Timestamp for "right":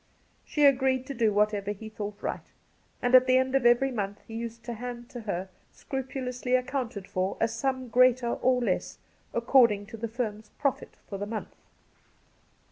2.23-2.47